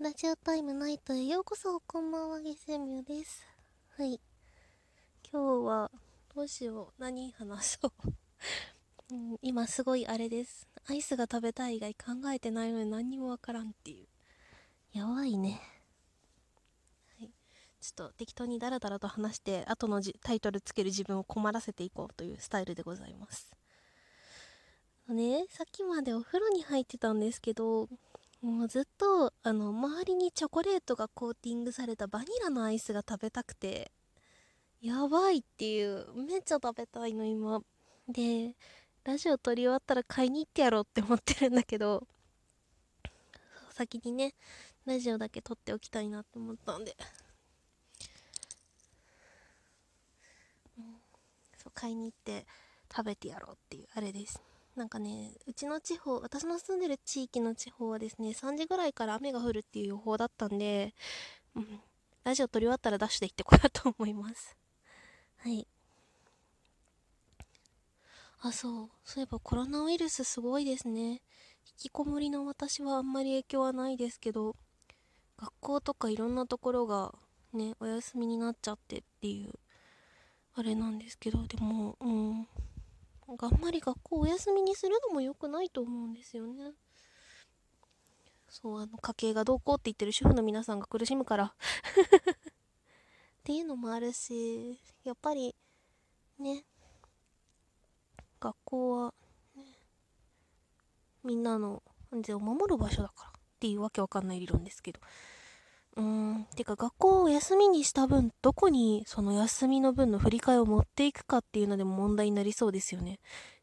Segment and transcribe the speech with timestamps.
[0.00, 3.44] ラジオタイムナイトへようこそ、こんばんは、ゲセミュです。
[3.96, 4.20] はい。
[5.28, 5.90] 今日は、
[6.32, 7.92] どうしよう、何話そう。
[9.10, 10.68] うん、今すごいあれです。
[10.86, 14.06] アイスが食べたい以外考えてないのに何にもわからんっていう。
[14.92, 15.60] やばいね。
[17.18, 17.32] はい。
[17.80, 23.50] ちょっと適当にダラダラと話して、後のじタイトルつける自分を困らせていこうというスタイルでございます。
[25.08, 27.88] ね、さっきまでお風呂に入ってたんですけど、
[28.40, 33.90] もうずっとあの周りにチョコレートがコーティングされたバニラのアイスが食べたくて
[34.80, 37.60] やばいっていうめっちゃ食べたいの今。
[38.08, 38.54] で
[39.04, 42.06] ラジオ撮り終わったら買いに行ってやろうって思ってるんだけど
[43.70, 44.34] 先にね
[44.86, 46.96] ラジオだけ撮っておきたいなって思ったんで、
[51.56, 52.46] そう買いに行って
[52.90, 54.40] 食べてやろうっていうあれです。
[54.78, 60.94] なんかね、うちの地方、私の住んでる地域の地方はですね、3時ぐらいから雨が降るっていう予報だったんで、
[61.56, 61.80] うん、
[62.22, 64.56] ラジオ撮り終わったらダッシュで行ってこようと思います。
[65.38, 65.66] はい。
[68.40, 68.88] あ、そう。
[69.04, 71.10] そういえばコロナウイルスすごいですね。
[71.10, 71.18] 引
[71.76, 74.54] きこもりの私はあんまり影響はないですけど、
[75.38, 77.12] 学校とかいろんなところが
[77.52, 79.58] ね、お休みになっちゃってっていう、
[80.54, 82.48] あれなんですけど、でも、うん。
[83.28, 86.72] あんまり学校お休みにするのも良くないと思うんですよね。
[88.48, 91.44] そう、あの、家計がどうこうって言ってる主婦の皆さんが苦しむから。
[91.44, 91.52] っ
[93.44, 95.54] ていうのもあるし、やっぱり、
[96.38, 96.64] ね、
[98.40, 99.14] 学校は、
[99.56, 99.64] ね、
[101.22, 105.00] みんなの安全を守る場所だからっていうわけわかんない理論ですけど。
[105.98, 113.18] うん、てか学校を休みにした分、どこにその休みの分の振り替えを持っていくかっていうのでも問題になりそうですよね。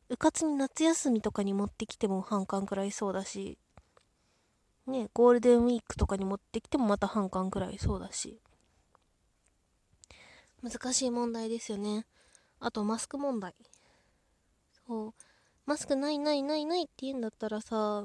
[0.09, 3.57] うかつに夏休みとかに持ってきても反感くらいそうだし、
[4.85, 8.37] ね、ゴールデンウィークとかに持ってきてもまた反感くらいそうだし。
[10.61, 12.05] 難しい問題ですよね。
[12.59, 13.55] あとマスク問題。
[14.85, 15.13] そう。
[15.65, 18.03] マスクないないないないって言うんだったらさ、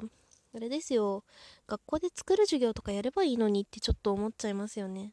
[0.54, 1.24] あれですよ。
[1.66, 5.12] 学校で作る授業とかやればいいのにってちょっと思っちゃいますよね。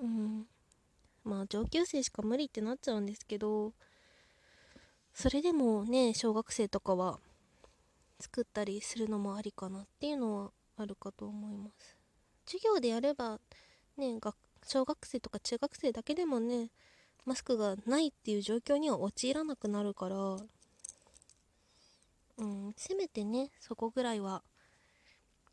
[0.00, 0.46] うん。
[1.24, 3.72] まあ上級生しか無理ってなっちゃうんですけど、
[5.14, 7.18] それでもね、小学生とかは
[8.20, 11.96] 作ったりするのもありかなっていうのはあるかと思います。
[12.46, 13.40] 授業でやれば、
[13.96, 14.36] ね、学
[14.66, 16.70] 小学生とか中学生だけでもね、
[17.24, 20.36] マスクがないっていう状況には陥らなくなるから、
[22.38, 24.42] うん、せめてね、そこぐらいは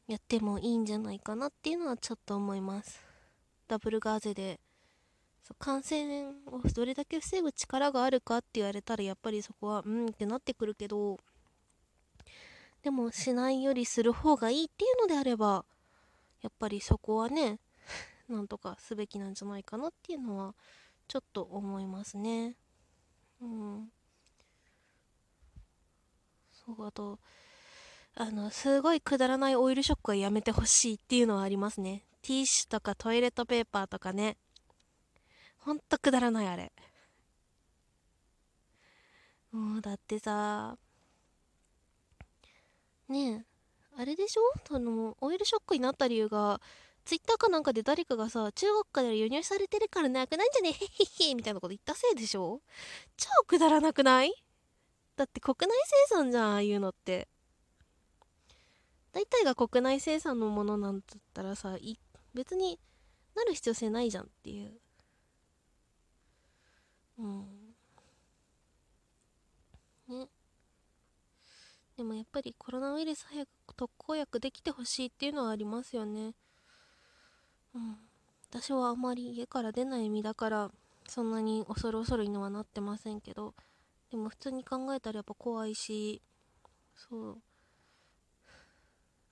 [0.07, 3.01] やってもいいんじゃないかなっていうのはちょっと思います。
[3.67, 4.59] ダブルガーゼで、
[5.43, 11.19] そう感染をどれだけ防ぐ力があるかって言われたらやっぱりそこはうんってなってくるけど、
[12.81, 15.65] でもしないよりする方がいいっていうのであれば、
[16.41, 17.59] やっぱりそこはね、
[18.29, 20.55] なんとかすべきなんじゃないかなっていうのは
[21.07, 22.55] ちょっと思いますね。
[23.41, 23.91] うん。
[26.79, 27.19] あと、
[28.15, 32.03] あの、すごいくだらないオイルショックはやめてほしいっていうのはありますね。
[32.21, 34.37] ティッシュとかトイレットペーパーとかね。
[35.59, 36.71] ほんとくだらないあれ。
[39.51, 40.77] もうだってさ、
[43.07, 43.45] ねえ、
[43.97, 44.41] あれでしょ？
[44.67, 46.61] その、オイルショックになった理由が、
[47.05, 50.69] ツイッターかなんかで誰かがさ、中国から輸入されてるからなくないんじゃね？
[50.69, 52.61] えへへへみたいなこと言ったせいでしょ？
[53.17, 54.33] 超くだらなくない？
[55.19, 55.75] だって国内
[56.09, 57.27] 生産じゃん、ああいうのって。
[59.11, 61.99] 大体が国内生産のものなんだったらさ、い
[62.33, 62.79] 別に
[63.35, 64.79] なる必要性ないじゃんっていう。
[67.17, 67.75] うん。
[70.07, 70.29] ね。
[71.97, 76.33] でもやっぱりコロナウイルス早く特効薬できてほしいっていうのはありますよね。
[77.75, 77.97] うん。
[78.49, 80.71] 私はあまり家から出ない身だから、
[81.09, 83.53] そんなに恐る恐るにはなってませんけど、
[84.11, 86.21] でも普通に考えたらやっぱ怖いし、
[86.95, 87.41] そう。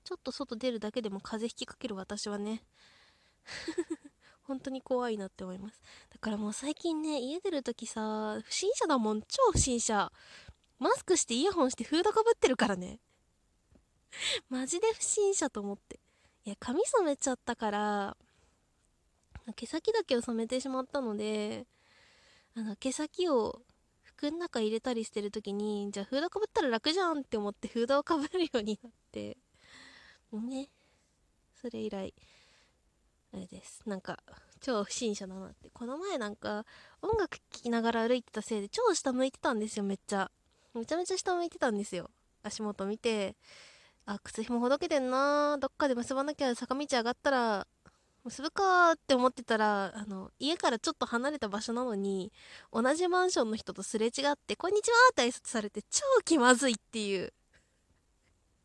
[0.03, 2.63] ちょっと外出るだけでも風邪ひきかける私はね、
[4.43, 5.81] 本当に怖いなって思います。
[6.09, 10.11] だからもう最近ね、家出るときさ、不審者だもん、超不審者。
[10.79, 13.01] マスクしてイヤホンしてフードかぶってるからね。
[14.47, 15.99] マジで不審者と思って。
[16.45, 18.17] いや、髪染めちゃったから、
[19.55, 21.67] 毛先だけを染めてしまったので、
[22.55, 23.61] あの、毛先を
[24.17, 29.37] 服の中入れたりしてる時に、じゃあフードかぶったら楽じゃんって思ってフードをかぶるようになって、
[30.33, 30.69] ね。
[31.61, 32.13] それ以来、
[33.33, 33.81] あれです。
[33.85, 34.19] なんか、
[34.59, 35.69] 超不審者だなって。
[35.69, 36.65] この前なんか、
[37.01, 40.31] 音楽聴きながら歩いてたせいで超下向いてたんですよ、めっちゃ。
[40.73, 42.09] めちゃめちゃ下向いてたんですよ。
[42.41, 43.35] 足元見て、
[44.07, 47.67] あ靴ひもほどけてんなどっかで結ばなきゃ坂道上がったら
[48.27, 52.31] 結ぶかって思ってたらあの家からちょっと離れた場所なのに
[52.73, 57.21] 同じマンションの人とすれ違って「こんにちは!」って挨拶されて超気まずいっていう。
[57.23, 57.27] や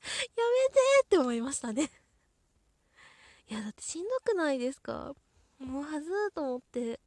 [0.03, 1.91] めてって思いましたね。
[3.49, 5.15] いやだってしんどくないですか？
[5.61, 6.99] もうはずーと思って。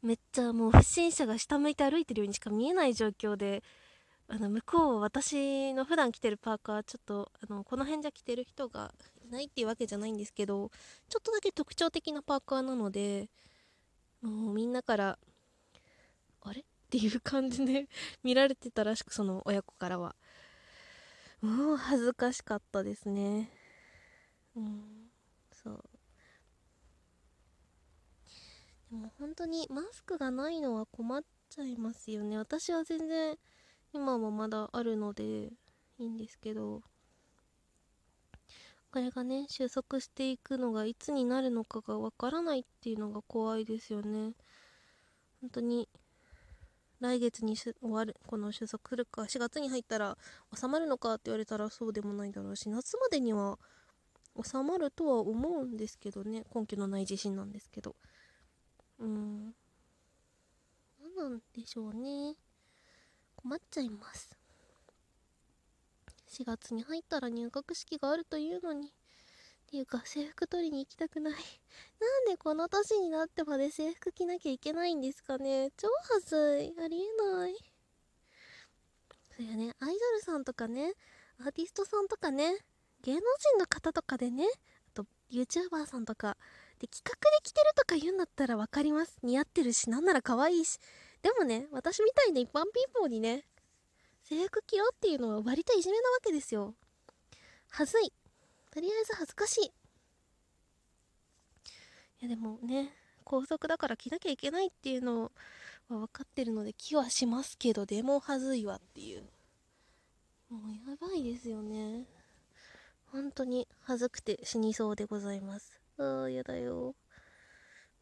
[0.00, 3.64] めっちゃもう不審者が下向いて歩いてるようにしか見えない状況で
[4.28, 8.94] あの向こう私の普段着てるパーカーちょっとあのこの辺じゃ着てる人が
[9.28, 10.70] ないっていうわけじゃないんですけど
[11.08, 13.28] ちょっとだけ特徴的なパーカーなので
[14.22, 15.18] もうみんなから
[16.42, 16.60] あれ？
[16.60, 17.88] っていう感じで
[18.24, 20.16] 見られてたらしくその親子からは。
[21.40, 23.50] もう恥ずかしかったですね。
[24.56, 25.10] うん
[25.52, 25.84] そう。
[28.90, 32.38] でも本当にマスクがないのは困っちゃいますよね。
[32.38, 33.38] 私は全然
[33.92, 35.52] 今はまだあるので
[35.98, 36.82] いいんですけど。
[38.98, 44.32] これがね収束していくのがいつになるのかがわからないっていうのが怖いですよね。
[45.40, 45.88] 本当に
[46.98, 50.18] 来月に終わるこの収束するか4月に入ったら
[50.52, 53.60] 収まるのかって言われたらそうでもないだろうし夏までには
[54.44, 56.42] 収まるとは思うんですけどね。
[56.52, 57.94] 根拠のない自信なんですけど。
[58.98, 59.54] うん。
[61.00, 62.34] 何なんでしょうね。
[63.36, 64.37] 困っちゃいます。
[66.28, 68.88] 4月に入ったら入学式があるというのに。
[68.88, 71.32] っていうか制服取りに行きたくない。
[71.34, 71.40] なん
[72.26, 75.70] でこの年になってまで制服着なきゃいけないんですかね。
[75.76, 77.54] 超はずいありえない。
[79.30, 79.74] それね。
[79.80, 80.94] アイドルさんとかね。
[81.40, 82.56] アーティストさんとかね。
[83.02, 84.46] 芸能人の方とかでね。
[84.88, 86.38] あと YouTuber さんとか。
[86.78, 89.18] で企画で着てるとか言うんだったら分かります。
[89.22, 90.78] 似合ってるしなんなら可愛いし。
[91.20, 93.44] でもね私みたいな一般ピーポーにね
[94.28, 96.74] 制服着ろっていうのは割といじめなわけですよ。
[97.70, 98.12] はずい。
[98.70, 99.64] とりあえず恥ずかしい。
[99.64, 99.70] い
[102.20, 102.92] やでもね
[103.24, 105.30] 高速だから着なきゃいけないっていうのは
[105.88, 109.22] 分かってるので気はしますけどでもはずいわっていう。
[110.50, 112.04] もうやばいですよね。
[113.10, 115.80] 本当に恥ずくて死にそうでございます。
[115.98, 116.94] ああやだよ。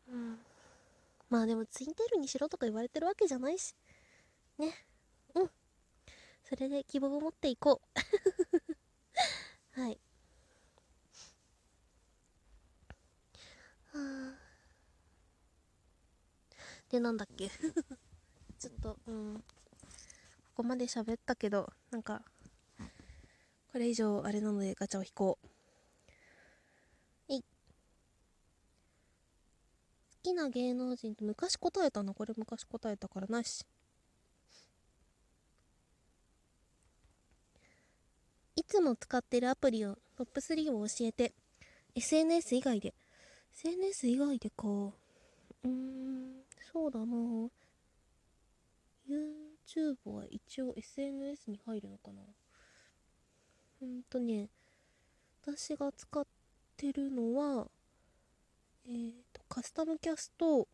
[0.08, 0.38] うん。
[1.30, 3.76] まあでもツインテールにしろとか言われてるわけじゃないし。
[4.58, 4.85] ね。
[6.48, 7.96] それで希望を持っていこう。
[9.80, 9.98] はい。
[13.92, 14.36] はあ
[16.88, 17.50] でなんだっけ？
[18.58, 19.44] ちょっとうん。
[20.54, 22.22] ここまで喋ったけどなんか
[23.72, 25.46] これ以上あれなのでガチャを引こう。
[27.34, 27.42] い。
[27.42, 27.46] 好
[30.22, 33.64] きな芸能人って昔答えたなこれ昔答えたからなし。
[38.56, 41.34] いつも使ってるアプリをトップ3を教えて
[41.94, 42.94] SNS 以外で。
[43.54, 44.66] SNS 以外でか。
[44.66, 46.42] うーん
[46.72, 47.06] そうだな。
[49.08, 52.22] YouTube は一応 SNS に入るのかな。
[53.78, 54.48] ほんとね
[55.42, 56.26] 私が使っ
[56.78, 57.68] てるのは
[58.86, 60.66] えっ、ー、とカスタムキャスト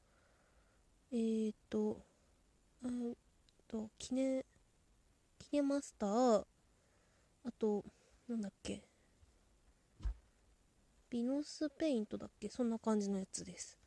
[1.12, 2.00] えっ、ー、と
[2.84, 3.14] うん
[3.66, 4.44] とキネ
[5.38, 6.44] キネマスター
[7.44, 7.84] あと、
[8.28, 8.82] なんだっけ。
[11.10, 13.78] ビノスペイントだっけそんな感じのやつです。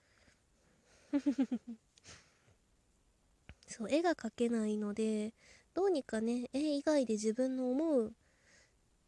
[3.68, 5.34] そう、絵が描けないので、
[5.74, 8.13] どうにかね、絵以外で自分の思う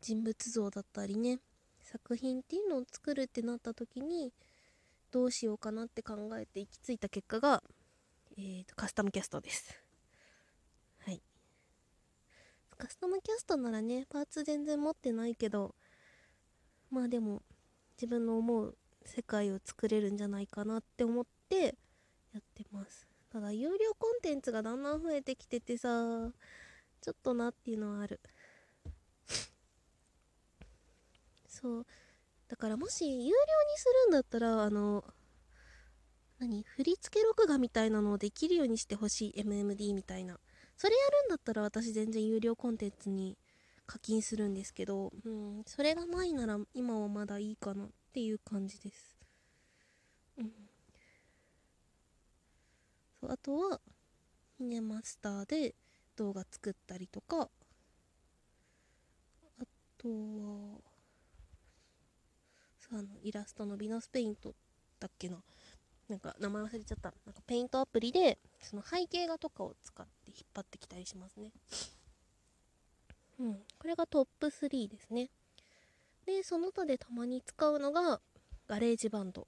[0.01, 1.39] 人物像だったりね、
[1.81, 4.33] 作品っていうのを作るってなった時に、
[5.11, 7.63] どうしようかなって考えて行き着いた結果が、
[8.37, 9.86] えーと、カスタムキャストです。
[12.77, 15.73] カスタムキャストならねパーツ全然持ってないけど
[16.91, 17.41] まあでも
[17.95, 21.75] 自分の思う世界を作れるんじゃないかなって思って
[22.33, 23.07] やってます。
[23.31, 26.29] ただ有料コンテンツがだんだん増えてきててさ
[27.01, 28.19] ちょっとなっていうのはある。
[31.47, 31.85] そう。
[32.47, 33.33] だからもし有料に
[33.77, 35.03] するんだったらあの
[36.39, 36.63] 何？
[36.63, 39.41] 振り付け録画みたいなのをできるようにしてほしい。
[39.41, 40.39] MMD みたいな。
[40.77, 43.37] それやるんだったら私全然有料コンテンツに
[43.87, 49.17] 課金するんですけど、うん、それがないなら今はまだいいかなっていう感じです。
[50.37, 50.51] うん。
[53.19, 53.81] そうあとは、
[54.57, 55.75] ヒネマスターで
[56.15, 57.49] 動画作ったりとか、
[59.59, 59.65] あ
[59.97, 60.81] とは、
[62.91, 64.55] あのイラストのアイビスペイント
[64.99, 65.43] だっけな
[66.09, 67.13] なんか名前忘れちゃった。
[67.25, 71.51] なんかペイントアプリで、その背景画とかを使って引っ張ってきたりしますね。
[73.39, 75.29] うん、これがトップ3ですね。
[76.25, 78.19] でその他でたまに使うのが
[78.67, 79.47] GarageBand。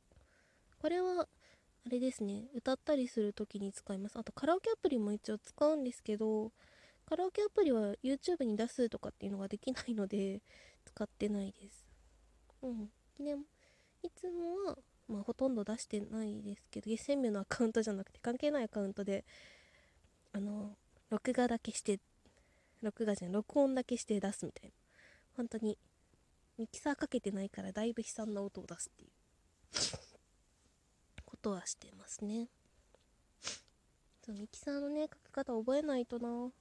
[0.81, 1.27] これは
[1.85, 2.45] あれですね。
[2.53, 4.17] 歌ったりする時に使います。
[4.17, 6.51] あとカラオケアプリも一応使うんですけど
[7.05, 10.41] カラオケアプリは YouTube に出すとかっていうのができないので
[10.85, 11.87] 使ってないです。
[12.61, 12.89] うん。
[13.19, 13.35] で
[14.03, 14.77] いつもは
[15.09, 19.25] まあほとんど出してないですけど月鮮明のアカウントじゃなくて関係ないアカウントで
[20.33, 20.75] あの
[21.09, 21.99] 録画だけして
[22.81, 24.75] 録画じゃん録音だけして出すみたいな。
[25.35, 25.77] 本当に
[26.57, 29.09] ミキサーかけてないからだいぶ悲惨な音を出すっていう。
[31.25, 32.49] ことはしてますね。
[34.25, 36.51] そうミキサーのねかけ方覚えないとな。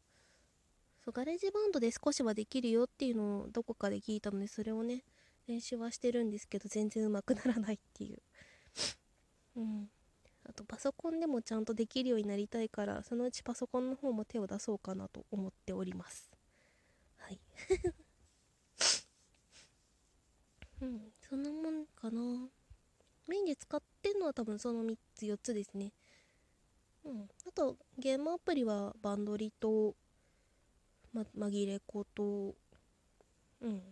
[1.05, 5.03] そう GarageBand で少しはできるよっていうのをどこかで聞いたのでそれをね
[5.49, 8.23] 練習はしてるんですけど全然うまくならないっていう。
[9.57, 9.89] うん。
[10.45, 16.31] あとパソコンでもちゃんとできるようになりたいからそのうちパソコンの方も手を出そうかなと思っております。
[17.19, 17.41] はい。
[20.81, 21.13] うん。
[21.21, 22.49] そんなもんかな。
[23.29, 25.93] メインで使ってんのは多分その3つ4つですね。
[27.05, 27.29] うん。
[27.47, 29.97] あとゲームアプリはバンドリと、
[31.13, 32.55] ま、紛れ子と
[33.61, 33.83] うん。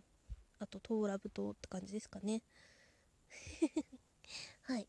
[0.61, 2.43] あとトーラブとって感じですかね。
[4.66, 4.87] はい。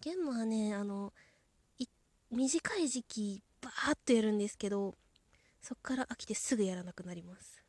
[0.00, 1.12] ゲームはねあの
[2.32, 4.94] 短い時期バーッとやるんですけど
[5.60, 7.62] そっから飽きてすぐやらなくなります、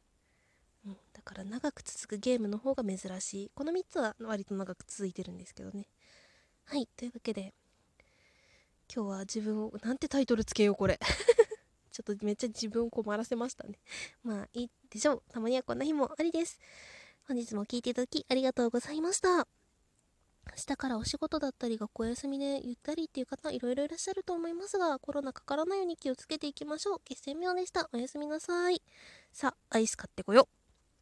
[0.87, 3.51] うん、だから長く続くゲームの方が珍しい。
[3.53, 5.87] この3つは割と長く続いてるんですけどね。
[6.65, 7.53] はいというわけで
[8.93, 10.97] 今日は自分をなんてタイトルつけようこれ。
[11.91, 13.79] ちょっとめっちゃ自分を困らせましたね。
[14.23, 15.23] まあいいでしょう。
[15.29, 16.59] たまにはこんな日もありです。
[17.27, 19.62] 本日も聴いていただきありがとうございました。
[20.51, 26.99] 明日からお仕事だったり学校休みでゆったりっていう方いろいろいらっしゃると思いますがコロナかからないように気をつけていきましょう。
[27.03, 27.89] 決戦妙でした。
[27.93, 28.81] おやすみなさい。
[29.31, 30.62] さあアイス買ってこよう。